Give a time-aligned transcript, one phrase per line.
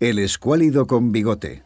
[0.00, 1.62] El escuálido con bigote.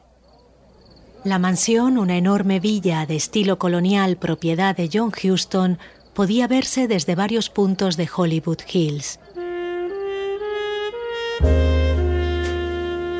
[1.22, 5.78] La mansión, una enorme villa de estilo colonial propiedad de John Huston,
[6.14, 9.20] podía verse desde varios puntos de Hollywood Hills.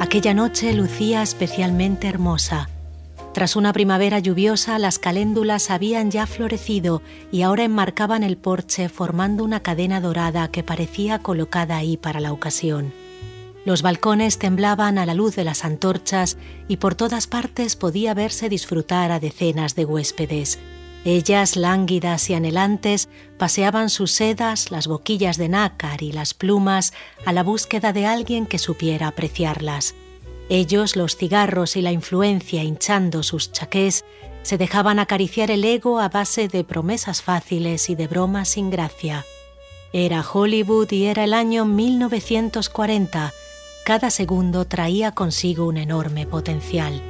[0.00, 2.68] Aquella noche lucía especialmente hermosa.
[3.32, 9.44] Tras una primavera lluviosa, las caléndulas habían ya florecido y ahora enmarcaban el porche formando
[9.44, 13.03] una cadena dorada que parecía colocada ahí para la ocasión.
[13.64, 16.36] Los balcones temblaban a la luz de las antorchas
[16.68, 20.58] y por todas partes podía verse disfrutar a decenas de huéspedes.
[21.06, 23.08] Ellas, lánguidas y anhelantes,
[23.38, 26.92] paseaban sus sedas, las boquillas de nácar y las plumas
[27.26, 29.94] a la búsqueda de alguien que supiera apreciarlas.
[30.48, 34.04] Ellos, los cigarros y la influencia hinchando sus chaqués,
[34.42, 39.24] se dejaban acariciar el ego a base de promesas fáciles y de bromas sin gracia.
[39.92, 43.32] Era Hollywood y era el año 1940.
[43.84, 47.02] Cada segundo traía consigo un enorme potencial.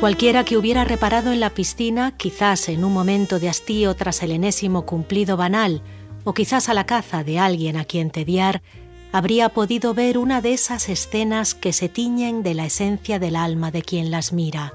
[0.00, 4.32] Cualquiera que hubiera reparado en la piscina, quizás en un momento de hastío tras el
[4.32, 5.80] enésimo cumplido banal,
[6.24, 8.60] o quizás a la caza de alguien a quien tediar,
[9.12, 13.70] habría podido ver una de esas escenas que se tiñen de la esencia del alma
[13.70, 14.74] de quien las mira,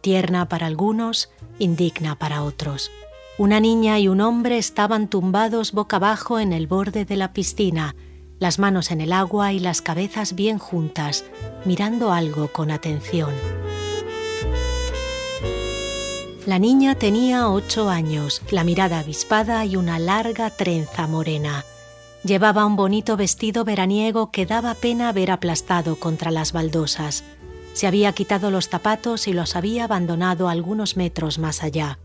[0.00, 2.90] tierna para algunos, indigna para otros.
[3.36, 7.96] Una niña y un hombre estaban tumbados boca abajo en el borde de la piscina,
[8.38, 11.24] las manos en el agua y las cabezas bien juntas,
[11.64, 13.32] mirando algo con atención.
[16.46, 21.64] La niña tenía ocho años, la mirada avispada y una larga trenza morena.
[22.22, 27.24] Llevaba un bonito vestido veraniego que daba pena ver aplastado contra las baldosas.
[27.72, 31.98] Se había quitado los zapatos y los había abandonado algunos metros más allá.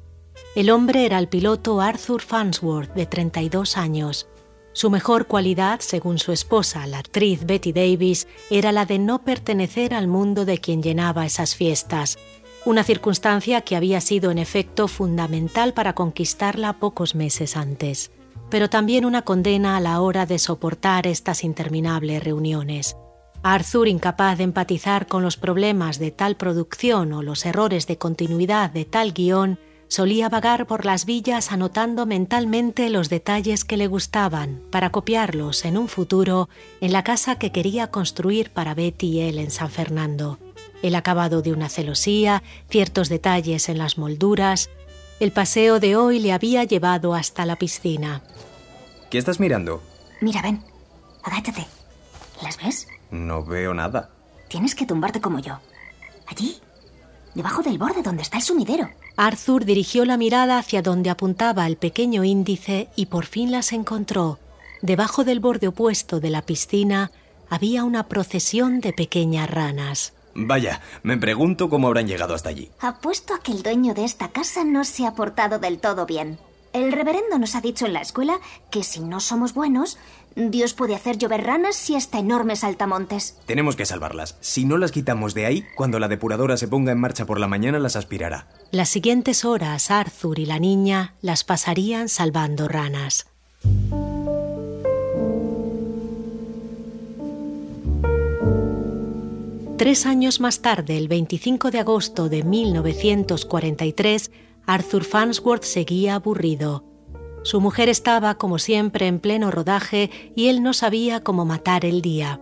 [0.56, 4.28] El hombre era el piloto Arthur Farnsworth, de 32 años.
[4.74, 9.94] Su mejor cualidad, según su esposa, la actriz Betty Davis, era la de no pertenecer
[9.94, 12.18] al mundo de quien llenaba esas fiestas,
[12.66, 18.12] una circunstancia que había sido en efecto fundamental para conquistarla pocos meses antes
[18.50, 22.98] pero también una condena a la hora de soportar estas interminables reuniones.
[23.42, 28.70] Arthur, incapaz de empatizar con los problemas de tal producción o los errores de continuidad
[28.72, 34.62] de tal guion, solía vagar por las villas anotando mentalmente los detalles que le gustaban
[34.72, 36.48] para copiarlos en un futuro
[36.80, 40.40] en la casa que quería construir para Betty y él en San Fernando.
[40.82, 44.70] El acabado de una celosía, ciertos detalles en las molduras,
[45.20, 48.22] el paseo de hoy le había llevado hasta la piscina.
[49.10, 49.84] ¿Qué estás mirando?
[50.22, 50.64] Mira, ven.
[51.24, 51.68] Agáchate.
[52.42, 52.88] ¿Las ves?
[53.12, 54.12] No veo nada.
[54.48, 55.60] Tienes que tumbarte como yo.
[56.28, 56.58] Allí,
[57.34, 58.90] debajo del borde donde está el sumidero.
[59.22, 64.40] Arthur dirigió la mirada hacia donde apuntaba el pequeño índice y por fin las encontró.
[64.82, 67.12] Debajo del borde opuesto de la piscina
[67.50, 70.14] había una procesión de pequeñas ranas.
[70.36, 72.72] Vaya, me pregunto cómo habrán llegado hasta allí.
[72.80, 76.40] Apuesto a que el dueño de esta casa no se ha portado del todo bien.
[76.72, 79.98] El reverendo nos ha dicho en la escuela que si no somos buenos,
[80.36, 83.38] Dios puede hacer llover ranas y hasta enormes altamontes.
[83.46, 84.38] Tenemos que salvarlas.
[84.40, 87.48] Si no las quitamos de ahí, cuando la depuradora se ponga en marcha por la
[87.48, 88.48] mañana, las aspirará.
[88.72, 93.26] Las siguientes horas, Arthur y la niña las pasarían salvando ranas.
[99.78, 104.30] Tres años más tarde, el 25 de agosto de 1943,
[104.70, 106.84] Arthur Farnsworth seguía aburrido.
[107.42, 112.04] Su mujer estaba, como siempre, en pleno rodaje y él no sabía cómo matar el
[112.04, 112.40] día.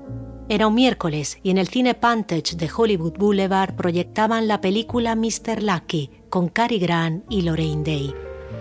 [0.50, 5.64] Era un miércoles y en el cine Pantage de Hollywood Boulevard proyectaban la película Mr.
[5.64, 8.14] Lucky con Cary Grant y Lorraine Day.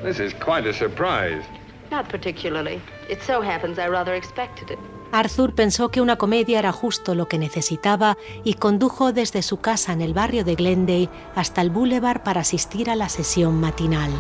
[0.05, 1.43] This is quite a surprise.
[1.91, 2.81] Not particularly.
[3.11, 4.79] It so happens I rather expected it.
[5.13, 9.93] Arthur pensó que una comedia era justo lo que necesitaba y condujo desde su casa
[9.93, 14.11] en el barrio de Glendale hasta el boulevard para asistir a la sesión matinal.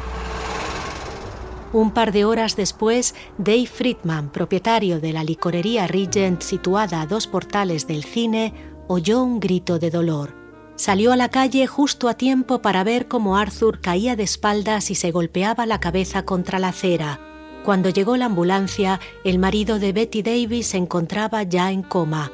[1.72, 7.26] Un par de horas después, Dave Friedman, propietario de la licorería Regent situada a dos
[7.26, 8.54] portales del cine,
[8.88, 10.34] oyó un grito de dolor.
[10.76, 14.94] Salió a la calle justo a tiempo para ver cómo Arthur caía de espaldas y
[14.94, 17.25] se golpeaba la cabeza contra la acera.
[17.66, 22.30] Cuando llegó la ambulancia, el marido de Betty Davis se encontraba ya en coma.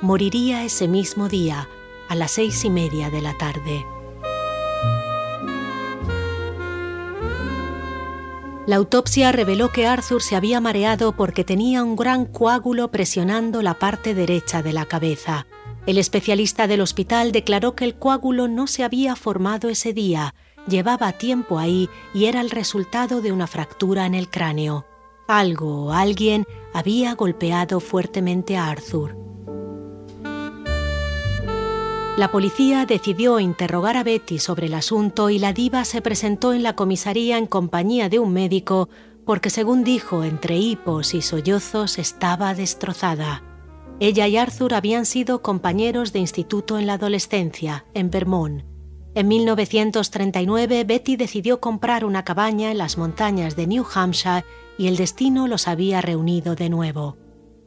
[0.00, 1.68] Moriría ese mismo día,
[2.08, 3.84] a las seis y media de la tarde.
[8.68, 13.74] La autopsia reveló que Arthur se había mareado porque tenía un gran coágulo presionando la
[13.74, 15.48] parte derecha de la cabeza.
[15.86, 20.32] El especialista del hospital declaró que el coágulo no se había formado ese día,
[20.66, 24.86] llevaba tiempo ahí y era el resultado de una fractura en el cráneo.
[25.28, 29.16] Algo o alguien había golpeado fuertemente a Arthur.
[32.16, 36.62] La policía decidió interrogar a Betty sobre el asunto y la diva se presentó en
[36.62, 38.88] la comisaría en compañía de un médico
[39.26, 43.42] porque, según dijo, entre hipos y sollozos estaba destrozada.
[44.00, 48.75] Ella y Arthur habían sido compañeros de instituto en la adolescencia, en Vermont.
[49.16, 54.44] En 1939, Betty decidió comprar una cabaña en las montañas de New Hampshire
[54.76, 57.16] y el destino los había reunido de nuevo.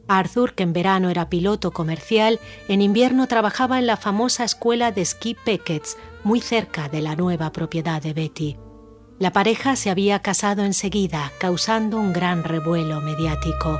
[0.06, 2.38] Arthur, que en verano era piloto comercial,
[2.68, 7.50] en invierno trabajaba en la famosa escuela de esquí Peckett's, muy cerca de la nueva
[7.50, 8.56] propiedad de Betty.
[9.18, 13.76] La pareja se había casado enseguida, causando un gran revuelo mediático.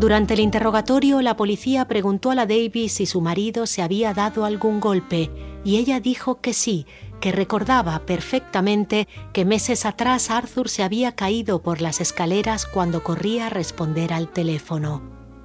[0.00, 4.46] Durante el interrogatorio, la policía preguntó a la Davis si su marido se había dado
[4.46, 5.30] algún golpe,
[5.62, 6.86] y ella dijo que sí,
[7.20, 13.48] que recordaba perfectamente que meses atrás Arthur se había caído por las escaleras cuando corría
[13.48, 15.02] a responder al teléfono.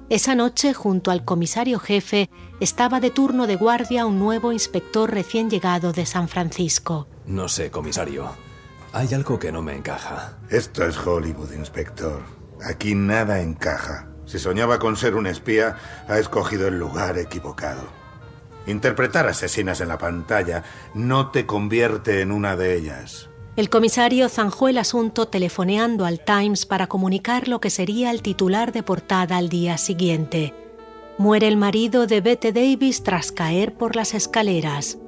[0.08, 5.50] Esa noche, junto al comisario jefe, estaba de turno de guardia un nuevo inspector recién
[5.50, 7.08] llegado de San Francisco.
[7.26, 8.30] No sé, comisario.
[8.94, 10.38] Hay algo que no me encaja.
[10.48, 12.22] Esto es Hollywood, inspector.
[12.64, 14.15] Aquí nada encaja.
[14.26, 15.76] Si soñaba con ser un espía,
[16.08, 17.82] ha escogido el lugar equivocado.
[18.66, 20.64] Interpretar asesinas en la pantalla
[20.94, 23.28] no te convierte en una de ellas.
[23.54, 28.72] El comisario zanjó el asunto telefoneando al Times para comunicar lo que sería el titular
[28.72, 30.52] de portada al día siguiente.
[31.16, 34.98] Muere el marido de Bette Davis tras caer por las escaleras.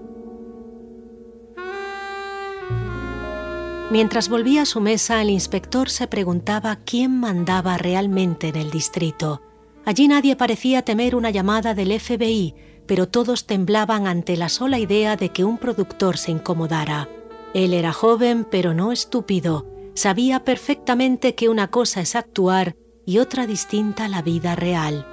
[3.90, 9.40] Mientras volvía a su mesa, el inspector se preguntaba quién mandaba realmente en el distrito.
[9.86, 12.54] Allí nadie parecía temer una llamada del FBI,
[12.86, 17.08] pero todos temblaban ante la sola idea de que un productor se incomodara.
[17.54, 19.66] Él era joven, pero no estúpido.
[19.94, 22.76] Sabía perfectamente que una cosa es actuar
[23.06, 25.06] y otra distinta la vida real.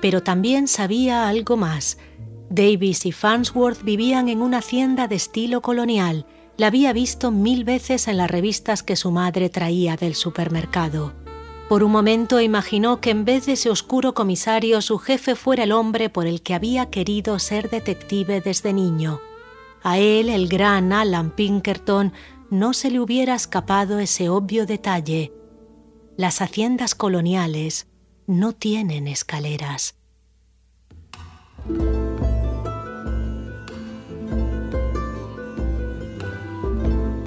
[0.00, 1.98] Pero también sabía algo más.
[2.48, 6.26] Davis y Farnsworth vivían en una hacienda de estilo colonial.
[6.56, 11.12] La había visto mil veces en las revistas que su madre traía del supermercado.
[11.68, 15.72] Por un momento imaginó que en vez de ese oscuro comisario su jefe fuera el
[15.72, 19.20] hombre por el que había querido ser detective desde niño.
[19.82, 22.12] A él, el gran Alan Pinkerton,
[22.50, 25.32] no se le hubiera escapado ese obvio detalle.
[26.16, 27.88] Las haciendas coloniales
[28.26, 29.96] no tienen escaleras.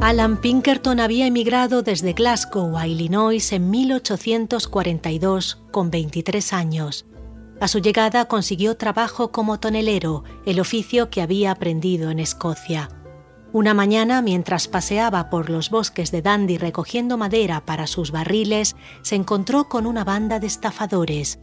[0.02, 7.06] Alan Pinkerton había emigrado desde Glasgow a Illinois en 1842 con 23 años.
[7.60, 12.88] A su llegada consiguió trabajo como tonelero, el oficio que había aprendido en Escocia.
[13.52, 19.16] Una mañana, mientras paseaba por los bosques de Dandy recogiendo madera para sus barriles, se
[19.16, 21.40] encontró con una banda de estafadores.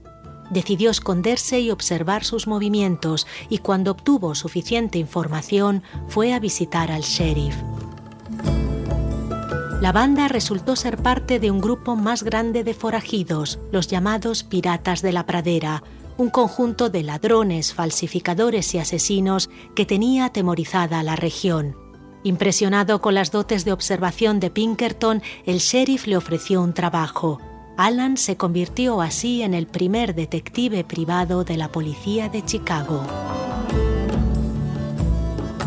[0.49, 7.03] Decidió esconderse y observar sus movimientos y cuando obtuvo suficiente información fue a visitar al
[7.03, 7.57] sheriff.
[9.81, 15.03] La banda resultó ser parte de un grupo más grande de forajidos, los llamados Piratas
[15.03, 15.83] de la Pradera,
[16.17, 21.77] un conjunto de ladrones, falsificadores y asesinos que tenía atemorizada la región.
[22.23, 27.39] Impresionado con las dotes de observación de Pinkerton, el sheriff le ofreció un trabajo.
[27.77, 33.03] Alan se convirtió así en el primer detective privado de la policía de Chicago.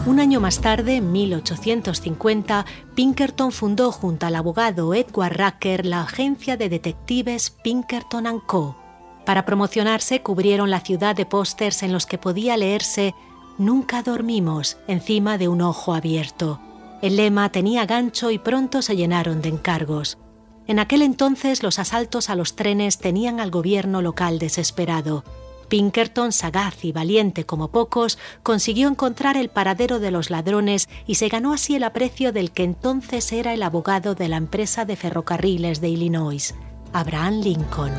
[0.10, 6.58] Un año más tarde, en 1850, Pinkerton fundó junto al abogado Edward Racker la agencia
[6.58, 8.76] de detectives Pinkerton⁇ Co.
[9.24, 13.14] Para promocionarse cubrieron la ciudad de pósters en los que podía leerse
[13.60, 16.60] Nunca dormimos encima de un ojo abierto.
[17.04, 20.18] El lema tenía gancho y pronto se llenaron de encargos.
[20.66, 25.24] En aquel entonces los asaltos a los trenes tenían al gobierno local desesperado
[25.70, 31.30] Pinkerton, sagaz y valiente como pocos, consiguió encontrar el paradero de los ladrones y se
[31.30, 35.80] ganó así el aprecio del que entonces era el abogado de la empresa de ferrocarriles
[35.80, 36.56] de Illinois,
[36.92, 37.94] Abraham Lincoln.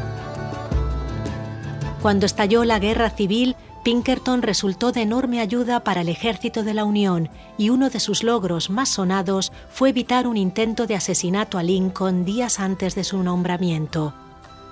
[2.02, 6.84] Cuando estalló la guerra civil, Pinkerton resultó de enorme ayuda para el ejército de la
[6.84, 11.62] Unión y uno de sus logros más sonados fue evitar un intento de asesinato a
[11.62, 14.14] Lincoln días antes de su nombramiento.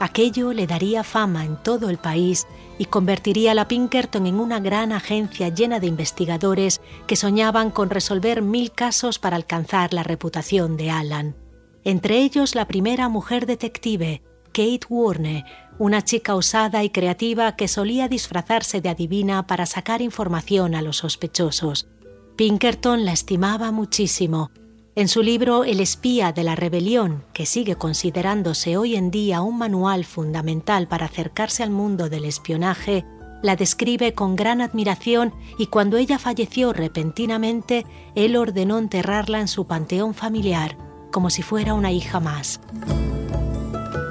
[0.00, 2.46] Aquello le daría fama en todo el país
[2.78, 7.90] y convertiría a la Pinkerton en una gran agencia llena de investigadores que soñaban con
[7.90, 11.36] resolver mil casos para alcanzar la reputación de Alan.
[11.82, 15.44] Entre ellos la primera mujer detective, Kate Warner,
[15.78, 20.98] una chica osada y creativa que solía disfrazarse de adivina para sacar información a los
[20.98, 21.88] sospechosos.
[22.36, 24.52] Pinkerton la estimaba muchísimo
[24.98, 29.56] En su libro El espía de la rebelión, que sigue considerándose hoy en día un
[29.56, 33.04] manual fundamental para acercarse al mundo del espionaje,
[33.40, 37.86] la describe con gran admiración y cuando ella falleció repentinamente,
[38.16, 40.76] él ordenó enterrarla en su panteón familiar,
[41.12, 42.58] como si fuera una hija más.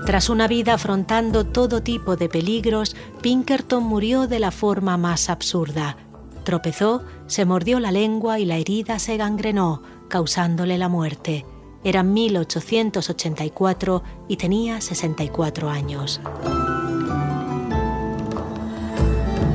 [0.05, 5.97] Tras una vida afrontando todo tipo de peligros, Pinkerton murió de la forma más absurda.
[6.45, 11.45] Tropezó, se mordió la lengua y la herida se gangrenó, causándole la muerte.
[11.83, 16.19] Era 1884 y tenía 64 años.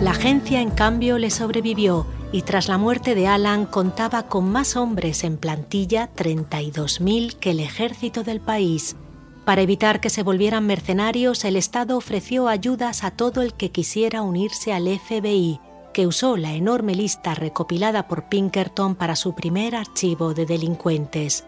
[0.03, 4.77] La agencia, en cambio, le sobrevivió y tras la muerte de Alan contaba con más
[4.77, 8.97] hombres en plantilla, 32.000, que el ejército del país.
[9.45, 14.23] Para evitar que se volvieran mercenarios, el Estado ofreció ayudas a todo el que quisiera
[14.23, 15.61] unirse al FBI,
[15.93, 21.45] que usó la enorme lista recopilada por Pinkerton para su primer archivo de delincuentes.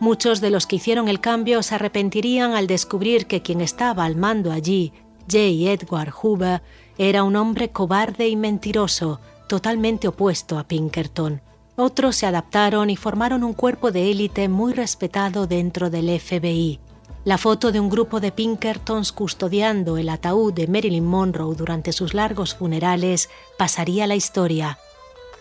[0.00, 4.16] Muchos de los que hicieron el cambio se arrepentirían al descubrir que quien estaba al
[4.16, 4.92] mando allí,
[5.30, 5.38] J.
[5.72, 6.62] Edward Hoover,
[6.96, 11.42] era un hombre cobarde y mentiroso, totalmente opuesto a Pinkerton.
[11.76, 16.80] Otros se adaptaron y formaron un cuerpo de élite muy respetado dentro del FBI.
[17.24, 22.14] La foto de un grupo de Pinkertons custodiando el ataúd de Marilyn Monroe durante sus
[22.14, 24.78] largos funerales pasaría a la historia.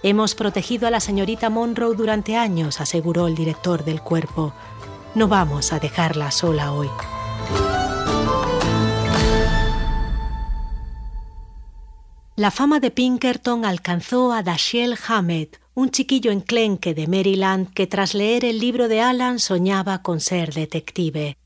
[0.04, 4.54] Hemos protegido a la señorita Monroe durante años, aseguró el director del cuerpo.
[5.16, 6.90] No vamos a dejarla sola hoy.
[12.36, 18.14] La fama de Pinkerton alcanzó a Dashiell Hammett, un chiquillo enclenque de Maryland que tras
[18.14, 21.38] leer el libro de Alan soñaba con ser detective.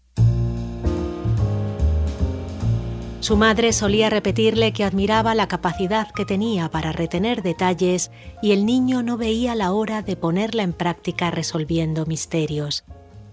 [3.22, 8.10] Su madre solía repetirle que admiraba la capacidad que tenía para retener detalles
[8.42, 12.84] y el niño no veía la hora de ponerla en práctica resolviendo misterios.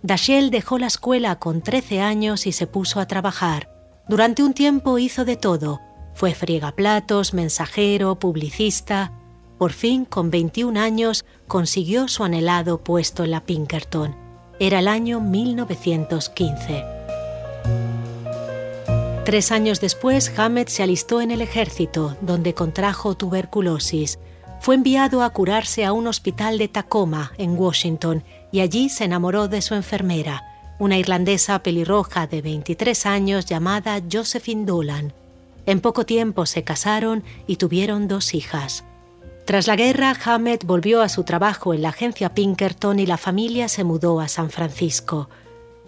[0.03, 3.71] Dashiell dejó la escuela con 13 años y se puso a trabajar.
[4.07, 5.81] Durante un tiempo hizo de todo.
[6.13, 9.13] Fue friegaplatos, mensajero, publicista.
[9.57, 14.15] Por fin, con 21 años, consiguió su anhelado puesto en la Pinkerton.
[14.61, 16.98] Era el año 1915.
[19.29, 24.19] Tres años después, Hammett se alistó en el ejército, donde contrajo tuberculosis.
[24.59, 29.47] Fue enviado a curarse a un hospital de Tacoma, en Washington, y allí se enamoró
[29.47, 30.45] de su enfermera,
[30.79, 35.13] una irlandesa pelirroja de 23 años llamada Josephine Dolan.
[35.67, 38.83] En poco tiempo se casaron y tuvieron dos hijas.
[39.45, 43.69] Tras la guerra, Hammett volvió a su trabajo en la agencia Pinkerton y la familia
[43.69, 45.29] se mudó a San Francisco.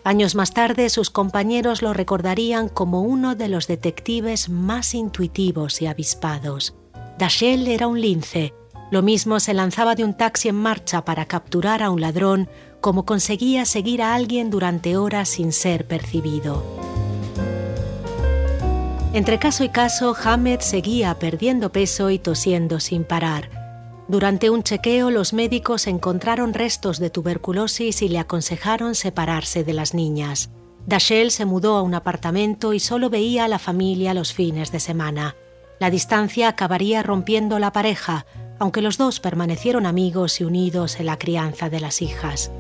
[0.02, 5.86] Años más tarde, sus compañeros lo recordarían como uno de los detectives más intuitivos y
[5.86, 6.74] avispados.
[7.18, 8.54] Dashiell era un lince.
[8.90, 12.48] Lo mismo se lanzaba de un taxi en marcha para capturar a un ladrón
[12.80, 16.64] como conseguía seguir a alguien durante horas sin ser percibido.
[19.12, 23.59] Entre caso y caso, Hammett seguía perdiendo peso y tosiendo sin parar.
[24.10, 29.94] Durante un chequeo los médicos encontraron restos de tuberculosis y le aconsejaron separarse de las
[29.94, 30.50] niñas.
[30.84, 34.80] Dashiell se mudó a un apartamento y solo veía a la familia los fines de
[34.80, 35.36] semana.
[35.78, 38.26] La distancia acabaría rompiendo la pareja,
[38.58, 42.50] aunque los dos permanecieron amigos y unidos en la crianza de las hijas.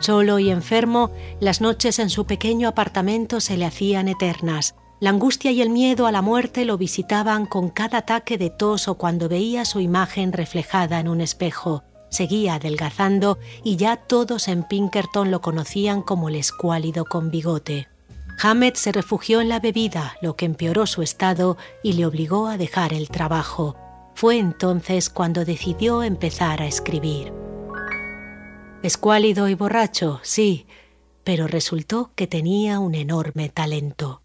[0.00, 4.74] Solo y enfermo, las noches en su pequeño apartamento se le hacían eternas.
[5.00, 8.86] La angustia y el miedo a la muerte lo visitaban con cada ataque de tos
[8.86, 11.84] o cuando veía su imagen reflejada en un espejo.
[12.10, 17.88] Seguía adelgazando y ya todos en Pinkerton lo conocían como el escuálido con bigote.
[18.42, 22.58] Hammett se refugió en la bebida, lo que empeoró su estado y le obligó a
[22.58, 23.76] dejar el trabajo.
[24.14, 27.32] Fue entonces cuando decidió empezar a escribir.
[28.82, 30.66] Escuálido y borracho, sí,
[31.24, 34.20] pero resultó que tenía un enorme talento.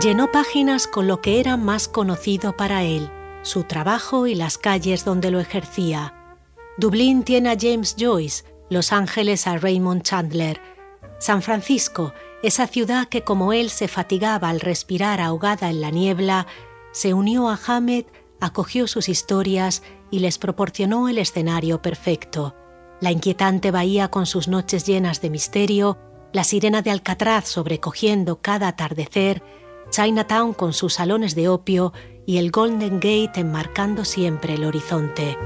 [0.00, 3.10] Llenó páginas con lo que era más conocido para él,
[3.42, 6.14] su trabajo y las calles donde lo ejercía.
[6.76, 10.60] Dublín tiene a James Joyce, Los Ángeles a Raymond Chandler,
[11.18, 12.12] San Francisco,
[12.42, 16.46] esa ciudad que como él se fatigaba al respirar ahogada en la niebla,
[16.92, 18.06] se unió a Hammett,
[18.40, 22.54] acogió sus historias y les proporcionó el escenario perfecto.
[23.00, 25.98] La inquietante bahía con sus noches llenas de misterio,
[26.32, 29.42] la sirena de Alcatraz sobrecogiendo cada atardecer,
[29.90, 31.92] Chinatown con sus salones de opio
[32.26, 35.36] y el Golden Gate enmarcando siempre el horizonte.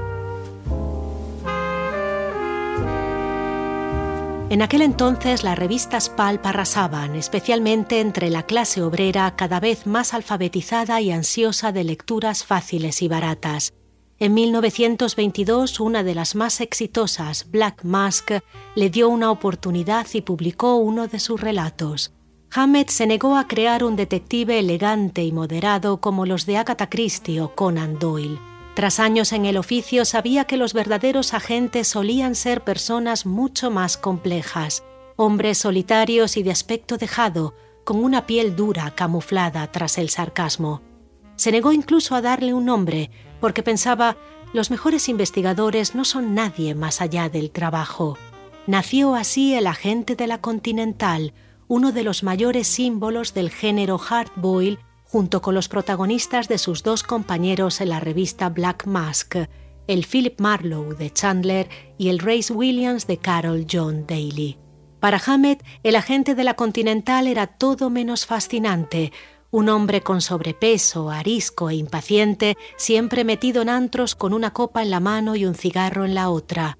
[4.49, 10.13] En aquel entonces las revistas pulp arrasaban, especialmente entre la clase obrera cada vez más
[10.13, 13.73] alfabetizada y ansiosa de lecturas fáciles y baratas.
[14.19, 18.31] En 1922, una de las más exitosas, Black Mask,
[18.75, 22.13] le dio una oportunidad y publicó uno de sus relatos.
[22.55, 27.41] Hammett se negó a crear un detective elegante y moderado como los de Agatha Christie
[27.41, 28.37] o Conan Doyle.
[28.75, 33.97] Tras años en el oficio sabía que los verdaderos agentes solían ser personas mucho más
[33.97, 34.83] complejas,
[35.15, 37.55] hombres solitarios y de aspecto dejado,
[37.85, 40.83] con una piel dura camuflada tras el sarcasmo.
[41.35, 43.09] Se negó incluso a darle un nombre,
[43.41, 44.15] porque pensaba,
[44.53, 48.15] los mejores investigadores no son nadie más allá del trabajo.
[48.67, 51.33] Nació así el agente de la Continental,
[51.67, 57.03] uno de los mayores símbolos del género hardboil junto con los protagonistas de sus dos
[57.03, 59.35] compañeros en la revista Black Mask,
[59.87, 64.57] el Philip Marlowe de Chandler y el Race Williams de Carol John Daly.
[64.99, 69.11] Para Hammett, el agente de la Continental era todo menos fascinante,
[69.51, 74.89] un hombre con sobrepeso, arisco e impaciente, siempre metido en antros con una copa en
[74.89, 76.79] la mano y un cigarro en la otra.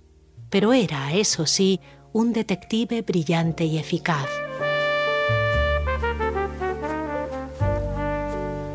[0.49, 1.81] Pero era, eso sí,
[2.13, 4.42] un detective brillante y eficaz.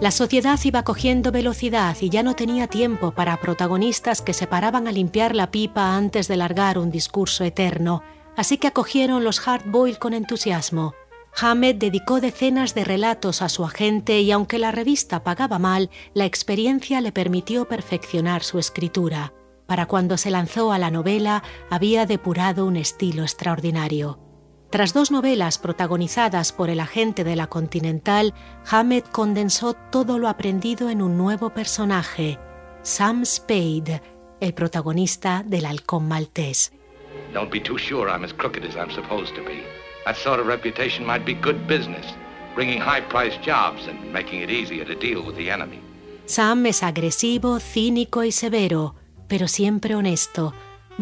[0.00, 4.86] La sociedad iba cogiendo velocidad y ya no tenía tiempo para protagonistas que se paraban
[4.86, 8.04] a limpiar la pipa antes de largar un discurso eterno,
[8.36, 10.94] así que acogieron los hardboil con entusiasmo.
[11.40, 16.26] Hammett dedicó decenas de relatos a su agente y aunque la revista pagaba mal, la
[16.26, 19.32] experiencia le permitió perfeccionar su escritura.
[19.66, 24.27] Para cuando se lanzó a la novela, había depurado un estilo extraordinario.
[24.70, 28.34] Tras dos novelas protagonizadas por el agente de la Continental,
[28.70, 32.38] Hammett condensó todo lo aprendido en un nuevo personaje,
[32.82, 34.02] Sam Spade,
[34.40, 36.70] el protagonista del Halcón Maltés.
[37.32, 39.64] Don't be too sure I'm as crooked as I'm supposed to be.
[40.04, 42.04] That sort of reputation might be good business,
[42.54, 45.80] bringing high-priced jobs and making it easier to deal with the enemy.
[46.26, 48.94] Sam es agresivo, cínico y severo,
[49.28, 50.52] pero siempre honesto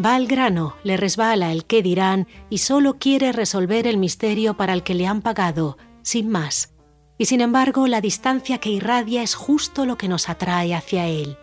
[0.03, 4.73] Va al grano, le resbala el qué dirán y solo quiere resolver el misterio para
[4.73, 6.73] el que le han pagado, sin más.
[7.17, 11.37] Y sin embargo, la distancia que irradia es justo lo que nos atrae hacia él.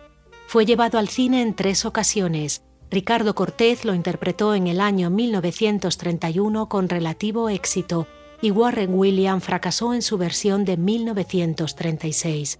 [0.47, 2.63] Fue llevado al cine en tres ocasiones.
[2.89, 8.07] Ricardo Cortés lo interpretó en el año 1931 con relativo éxito
[8.41, 12.59] y Warren William fracasó en su versión de 1936.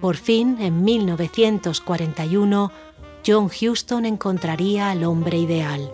[0.00, 2.72] Por fin, en 1941,
[3.26, 5.90] John Huston encontraría al hombre ideal.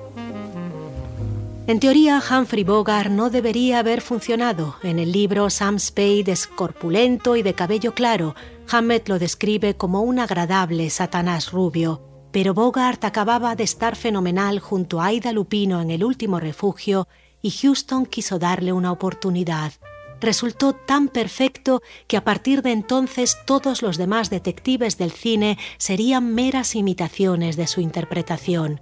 [1.67, 4.77] En teoría, Humphrey Bogart no debería haber funcionado.
[4.83, 8.35] En el libro, Sam Spade es corpulento y de cabello claro.
[8.71, 12.03] Hammett lo describe como un agradable Satanás rubio.
[12.33, 17.07] Pero Bogart acababa de estar fenomenal junto a Aida Lupino en El último refugio
[17.43, 19.73] y Houston quiso darle una oportunidad
[20.21, 26.35] resultó tan perfecto que a partir de entonces todos los demás detectives del cine serían
[26.35, 28.81] meras imitaciones de su interpretación.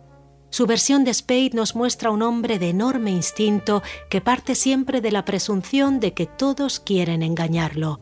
[0.50, 5.12] Su versión de Spade nos muestra un hombre de enorme instinto que parte siempre de
[5.12, 8.00] la presunción de que todos quieren engañarlo.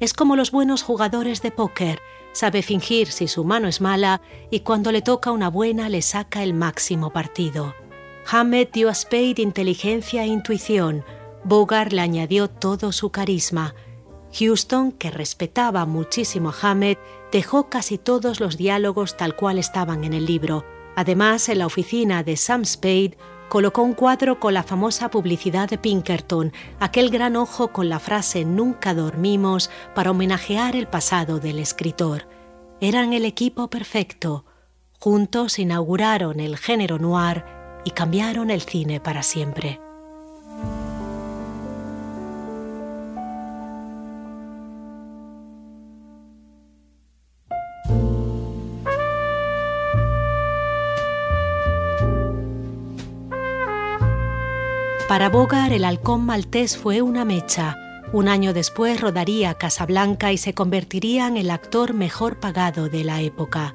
[0.00, 2.00] Es como los buenos jugadores de póker,
[2.32, 4.20] sabe fingir si su mano es mala
[4.50, 7.74] y cuando le toca una buena le saca el máximo partido.
[8.26, 11.04] Hammett dio a Spade inteligencia e intuición,
[11.44, 13.74] Bogart le añadió todo su carisma.
[14.32, 16.98] Houston, que respetaba muchísimo a Hammett,
[17.30, 20.64] dejó casi todos los diálogos tal cual estaban en el libro.
[20.96, 23.16] Además, en la oficina de Sam Spade
[23.48, 28.44] colocó un cuadro con la famosa publicidad de Pinkerton, aquel gran ojo con la frase
[28.44, 32.26] Nunca dormimos para homenajear el pasado del escritor.
[32.80, 34.44] Eran el equipo perfecto.
[34.98, 37.44] Juntos inauguraron el género noir
[37.84, 39.83] y cambiaron el cine para siempre.
[55.08, 57.76] Para Bogart, el halcón maltés fue una mecha.
[58.14, 63.20] Un año después rodaría Casablanca y se convertiría en el actor mejor pagado de la
[63.20, 63.74] época.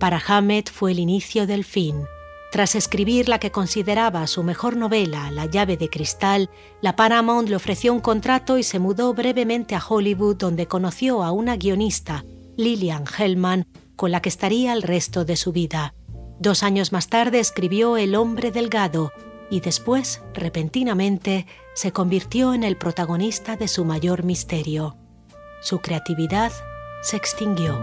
[0.00, 2.02] Para Hammett fue el inicio del fin.
[2.50, 7.56] Tras escribir la que consideraba su mejor novela, La llave de cristal, la Paramount le
[7.56, 12.24] ofreció un contrato y se mudó brevemente a Hollywood donde conoció a una guionista,
[12.56, 15.94] Lillian Hellman, con la que estaría el resto de su vida.
[16.40, 19.12] Dos años más tarde escribió El hombre delgado,
[19.50, 24.96] y después, repentinamente, se convirtió en el protagonista de su mayor misterio.
[25.60, 26.52] Su creatividad
[27.02, 27.78] se extinguió.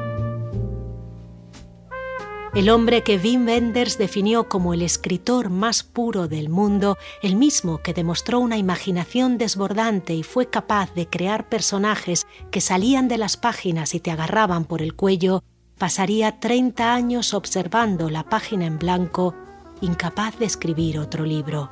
[2.54, 7.78] el hombre que Wim Wenders definió como el escritor más puro del mundo, el mismo
[7.78, 13.38] que demostró una imaginación desbordante y fue capaz de crear personajes que salían de las
[13.38, 15.44] páginas y te agarraban por el cuello,
[15.78, 19.34] pasaría 30 años observando la página en blanco,
[19.82, 21.70] incapaz de escribir otro libro.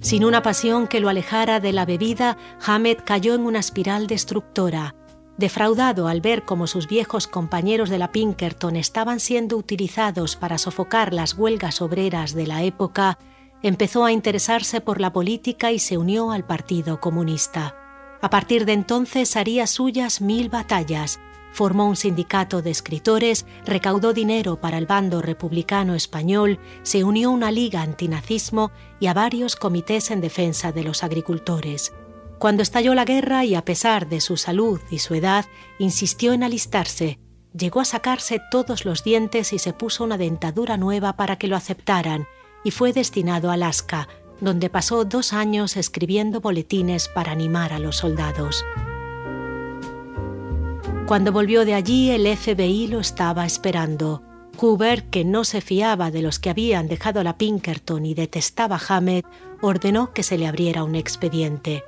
[0.00, 4.94] Sin una pasión que lo alejara de la bebida, Hamed cayó en una espiral destructora.
[5.36, 11.14] Defraudado al ver cómo sus viejos compañeros de la Pinkerton estaban siendo utilizados para sofocar
[11.14, 13.18] las huelgas obreras de la época,
[13.62, 17.76] empezó a interesarse por la política y se unió al Partido Comunista.
[18.22, 21.20] A partir de entonces haría suyas mil batallas,
[21.52, 27.32] formó un sindicato de escritores, recaudó dinero para el bando republicano español, se unió a
[27.32, 31.92] una liga antinazismo y a varios comités en defensa de los agricultores.
[32.38, 35.44] Cuando estalló la guerra y a pesar de su salud y su edad,
[35.78, 37.18] insistió en alistarse.
[37.52, 41.56] Llegó a sacarse todos los dientes y se puso una dentadura nueva para que lo
[41.56, 42.26] aceptaran,
[42.64, 44.08] y fue destinado a Alaska,
[44.40, 48.64] donde pasó dos años escribiendo boletines para animar a los soldados.
[51.10, 54.22] Cuando volvió de allí, el FBI lo estaba esperando.
[54.58, 58.96] Hoover, que no se fiaba de los que habían dejado la Pinkerton y detestaba a
[58.96, 59.26] Hammett,
[59.60, 61.82] ordenó que se le abriera un expediente.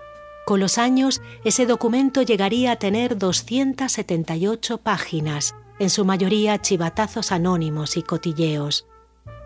[0.44, 7.96] Con los años, ese documento llegaría a tener 278 páginas, en su mayoría chivatazos anónimos
[7.96, 8.88] y cotilleos.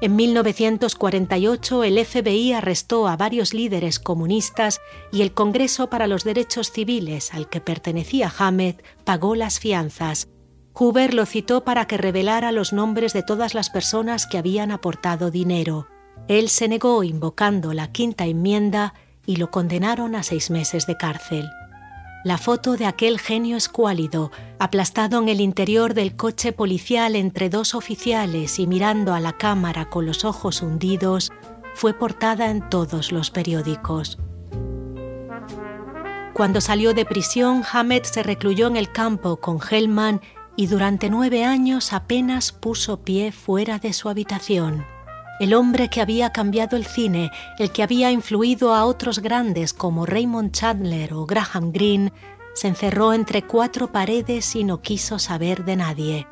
[0.01, 6.71] En 1948 el FBI arrestó a varios líderes comunistas y el Congreso para los Derechos
[6.71, 10.29] Civiles, al que pertenecía Hammett, pagó las fianzas.
[10.75, 15.31] Hoover lo citó para que revelara los nombres de todas las personas que habían aportado
[15.31, 15.87] dinero.
[16.29, 18.93] Él se negó invocando la quinta enmienda
[19.25, 21.49] y lo condenaron a seis meses de cárcel
[22.27, 27.73] la foto de aquel genio escuálido, aplastado en el interior del coche policial entre dos
[27.73, 31.31] oficiales y mirando a la cámara con los ojos hundidos,
[31.77, 34.19] fue portada en todos los periódicos.
[36.35, 40.21] Cuando salió de prisión, Hammett se recluyó en el campo con Hellman
[40.57, 44.96] y durante nueve años apenas puso pie fuera de su habitación
[45.39, 50.07] el hombre que había cambiado el cine, el que había influido a otros grandes como
[50.07, 52.13] Raymond Chandler o Graham Greene,
[52.55, 56.27] se encerró entre cuatro paredes y no quiso saber de nadie.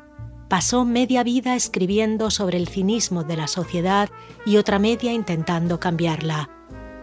[0.49, 4.09] Pasó media vida escribiendo sobre el cinismo de la sociedad
[4.45, 6.49] y otra media intentando cambiarla.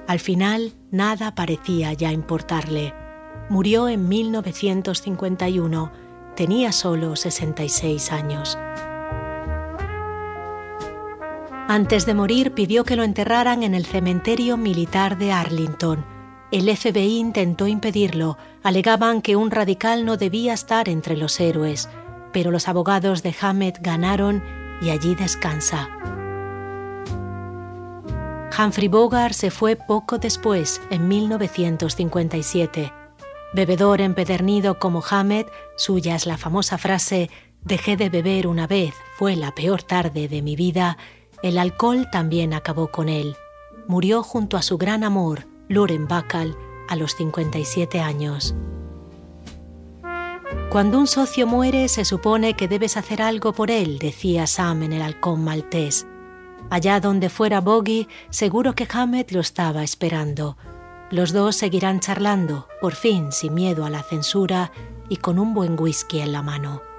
[0.08, 2.94] Al final, nada parecía ya importarle.
[3.48, 5.92] Murió en 1951.
[6.34, 8.58] Tenía solo 66 años.
[11.72, 16.04] Antes de morir pidió que lo enterraran en el cementerio militar de Arlington.
[16.50, 21.88] El FBI intentó impedirlo, alegaban que un radical no debía estar entre los héroes,
[22.30, 24.44] pero los abogados de Hammett ganaron
[24.82, 25.88] y allí descansa.
[28.58, 32.92] Humphrey Bogart se fue poco después, en 1957.
[33.54, 37.30] Bebedor empedernido como Hammett, suya es la famosa frase
[37.64, 40.98] Dejé de beber una vez, fue la peor tarde de mi vida,
[41.42, 43.36] el alcohol también acabó con él.
[43.88, 46.56] Murió junto a su gran amor, Loren Bacall,
[46.88, 48.54] a los 57 años.
[50.70, 54.92] Cuando un socio muere se supone que debes hacer algo por él, decía Sam en
[54.92, 56.06] el halcón maltés.
[56.70, 60.56] Allá donde fuera Boggy, seguro que Hammett lo estaba esperando.
[61.10, 64.72] Los dos seguirán charlando, por fin sin miedo a la censura
[65.08, 66.91] y con un buen whisky en la mano.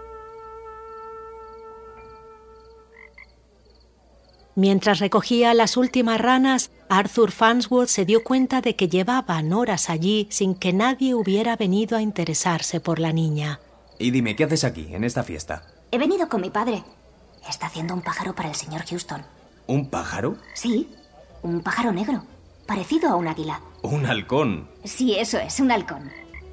[4.56, 10.28] Mientras recogía las últimas ranas, Arthur Farnsworth se dio cuenta de que llevaban horas allí
[10.30, 13.60] sin que nadie hubiera venido a interesarse por la niña.
[13.98, 15.64] Y dime, ¿qué haces aquí, en esta fiesta?
[15.92, 16.84] He venido con mi padre.
[17.50, 19.24] Está haciendo un pájaro para el señor Houston.
[19.66, 20.38] ¿Un pájaro?
[20.54, 20.88] Sí,
[21.42, 22.24] un pájaro negro,
[22.68, 23.62] parecido a un águila.
[23.82, 24.70] Un halcón.
[24.84, 26.12] Sí, eso es, un halcón.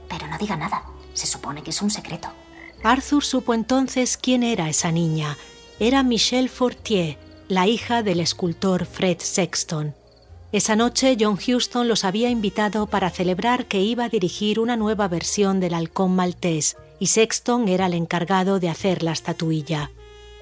[0.09, 2.29] Pero no diga nada, se supone que es un secreto.
[2.83, 5.37] Arthur supo entonces quién era esa niña.
[5.79, 7.19] Era Michelle Fortier,
[7.51, 9.93] la hija del escultor Fred Sexton.
[10.53, 15.09] Esa noche John Huston los había invitado para celebrar que iba a dirigir una nueva
[15.09, 19.91] versión del halcón maltés y Sexton era el encargado de hacer la estatuilla.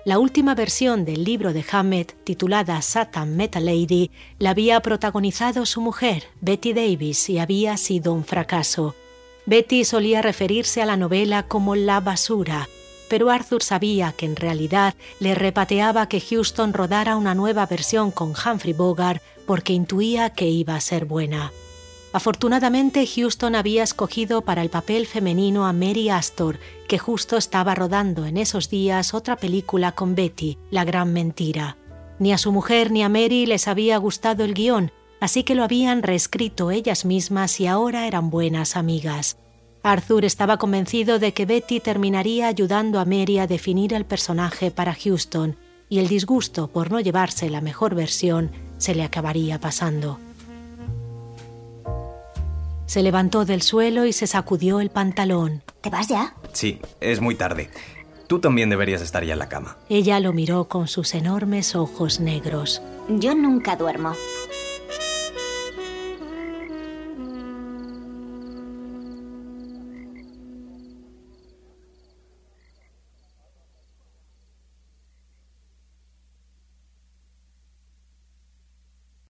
[0.05, 5.81] La última versión del libro de Hammett, titulada Satan Metal Lady, la había protagonizado su
[5.81, 8.95] mujer, Betty Davis, y había sido un fracaso.
[9.47, 12.69] Betty solía referirse a la novela como la basura,
[13.09, 18.31] pero Arthur sabía que en realidad le repateaba que Houston rodara una nueva versión con
[18.31, 21.53] Humphrey Bogart porque intuía que iba a ser buena.
[22.13, 28.25] Afortunadamente, Houston había escogido para el papel femenino a Mary Astor, que justo estaba rodando
[28.25, 31.77] en esos días otra película con Betty, La Gran Mentira.
[32.19, 34.91] Ni a su mujer ni a Mary les había gustado el guion,
[35.21, 39.37] así que lo habían reescrito ellas mismas y ahora eran buenas amigas.
[39.83, 44.95] Arthur estaba convencido de que Betty terminaría ayudando a Mary a definir el personaje para
[44.95, 45.57] Houston,
[45.89, 50.19] y el disgusto por no llevarse la mejor versión se le acabaría pasando.
[52.87, 55.63] Se levantó del suelo y se sacudió el pantalón.
[55.83, 56.35] ¿Te vas ya?
[56.53, 57.71] Sí, es muy tarde.
[58.27, 59.77] Tú también deberías estar ya en la cama.
[59.89, 62.83] Ella lo miró con sus enormes ojos negros.
[63.09, 64.13] Yo nunca duermo.